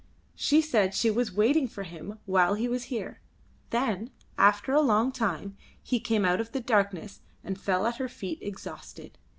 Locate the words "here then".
2.85-4.09